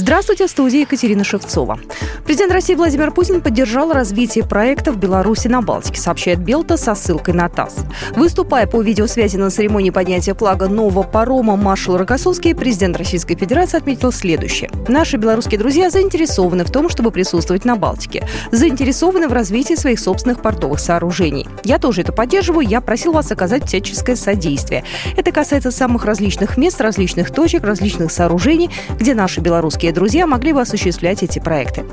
[0.00, 1.76] Здравствуйте, в студии Екатерина Шевцова.
[2.24, 7.34] Президент России Владимир Путин поддержал развитие проекта в Беларуси на Балтике, сообщает Белта со ссылкой
[7.34, 7.78] на ТАСС.
[8.14, 14.12] Выступая по видеосвязи на церемонии поднятия флага нового парома маршал Рокоссовский, президент Российской Федерации отметил
[14.12, 14.70] следующее.
[14.86, 18.24] Наши белорусские друзья заинтересованы в том, чтобы присутствовать на Балтике.
[18.52, 21.48] Заинтересованы в развитии своих собственных портовых сооружений.
[21.64, 22.64] Я тоже это поддерживаю.
[22.64, 24.84] Я просил вас оказать всяческое содействие.
[25.16, 30.52] Это касается самых различных мест, различных точек, различных сооружений, где наши белорусские близкие друзья могли
[30.52, 31.84] бы осуществлять эти проекты.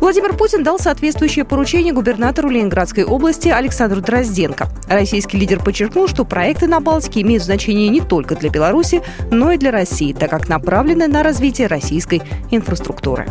[0.00, 4.68] Владимир Путин дал соответствующее поручение губернатору Ленинградской области Александру Дрозденко.
[4.88, 9.58] Российский лидер подчеркнул, что проекты на Балтике имеют значение не только для Беларуси, но и
[9.58, 13.26] для России, так как направлены на развитие российской инфраструктуры.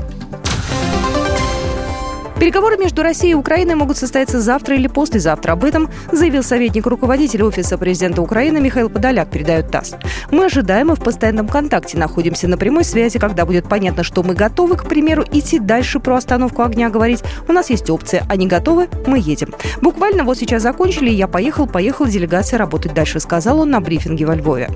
[2.39, 5.53] Переговоры между Россией и Украиной могут состояться завтра или послезавтра.
[5.53, 9.95] Об этом заявил советник руководителя Офиса президента Украины Михаил Подоляк, передает ТАСС.
[10.31, 14.35] Мы ожидаем и в постоянном контакте находимся на прямой связи, когда будет понятно, что мы
[14.35, 17.23] готовы, к примеру, идти дальше про остановку огня говорить.
[17.48, 18.23] У нас есть опция.
[18.27, 19.54] Они готовы, мы едем.
[19.82, 24.26] Буквально вот сейчас закончили, и я поехал, поехал делегация работать дальше, сказал он на брифинге
[24.26, 24.70] во Львове.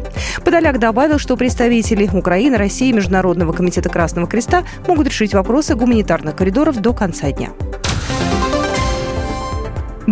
[0.45, 6.36] Подоляк добавил, что представители Украины, России и Международного комитета Красного Креста могут решить вопросы гуманитарных
[6.36, 7.50] коридоров до конца дня.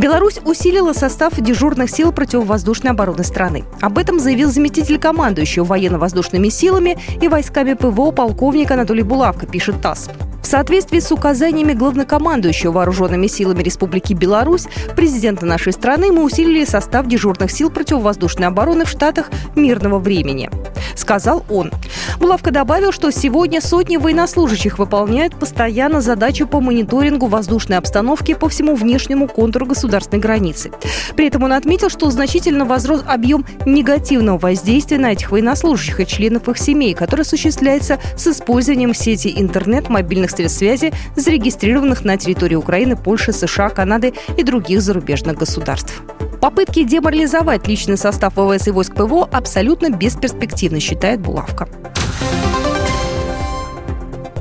[0.08, 3.66] Беларусь усилила состав дежурных сил противовоздушной обороны страны.
[3.82, 10.10] Об этом заявил заместитель командующего военно-воздушными силами и войсками ПВО полковник Анатолий Булавка, пишет ТАСС.
[10.42, 17.08] В соответствии с указаниями главнокомандующего вооруженными силами Республики Беларусь, президента нашей страны, мы усилили состав
[17.08, 20.50] дежурных сил противовоздушной обороны в штатах мирного времени.
[20.96, 21.72] Сказал он.
[22.20, 28.76] Булавка добавил, что сегодня сотни военнослужащих выполняют постоянно задачу по мониторингу воздушной обстановки по всему
[28.76, 30.72] внешнему контуру государственной границы.
[31.16, 36.50] При этом он отметил, что значительно возрос объем негативного воздействия на этих военнослужащих и членов
[36.50, 42.96] их семей, который осуществляется с использованием сети интернет, мобильных средств связи, зарегистрированных на территории Украины,
[42.96, 46.02] Польши, США, Канады и других зарубежных государств.
[46.40, 51.68] Попытки деморализовать личный состав ВВС и войск ПВО абсолютно бесперспективны, считает Булавка.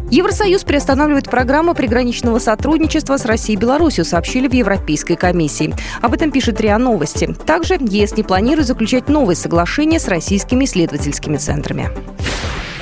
[0.09, 5.75] Евросоюз приостанавливает программу приграничного сотрудничества с Россией и Беларусью, сообщили в Европейской комиссии.
[6.01, 7.34] Об этом пишет РИА Новости.
[7.45, 11.91] Также ЕС не планирует заключать новые соглашения с российскими исследовательскими центрами.